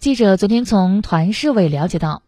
[0.00, 2.22] 记者昨天从团市委了解到，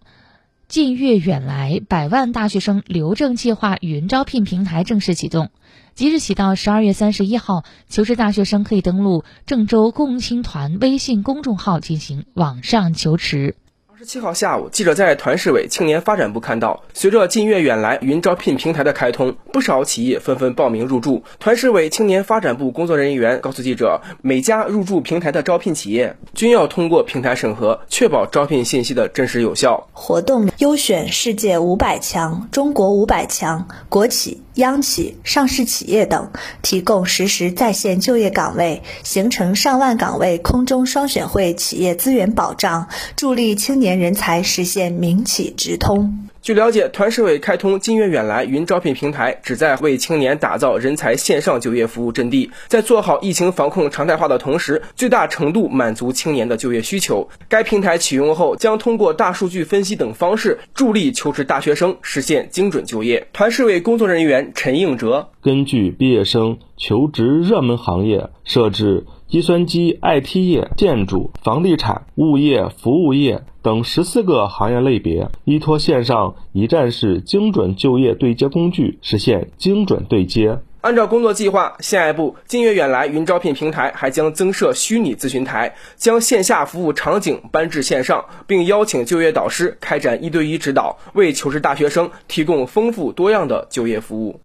[0.69, 5.49] 近月远来百万大学生留证计划云招聘平台正式启动，
[5.95, 13.57] 即日起到十二月三十一号，求职大学生可以登录郑州共青团微信公众号进行网上求职。
[14.03, 21.23] 十七号下午，记者在团市委青年发展部看到，随着近悦远来云招聘平台的开通，不少企业纷纷报名入驻。
[21.39, 29.87] 团市委青年发展部工作人员告诉记者，每家入驻平台的招聘企业均要通过平台审核，确保招聘信息的真实有效。
[29.93, 36.29] 活动优选世界五百强、中国五百强、国企、央企、上市企业等，
[36.61, 43.92] 提供实时在线就业岗位，形成上万岗位空中双选会企业资源保障，助力青年。
[43.99, 46.29] 人才实现民企直通。
[46.43, 57.29] 据了解，团市委开通金悦远来云招聘平台，旨在为青年打造人才线上就业服务阵地，在做好疫情防控常态化的同时，最大程度满足青年的就业需求。
[57.49, 63.29] 该平台启用后，将通过大数据分析等方式，助力求职大学生实现精准就业。
[63.33, 69.07] 团市委工作人员陈应哲根据毕业生求职热门行业设置。
[69.33, 80.59] 计算机、IT 业、建筑、房地产、物业、服务业等十四个行业类别，依托线上一站式精准就业对接工具，实现精准对接。
[80.83, 94.43] 按照工作计划，下一步近悦远来云招聘平台还将增设虚拟咨询台，将线下服务场景搬至线上，并邀请就业导师开展一对一指导，为求职大学生提供丰富多样的就业服务。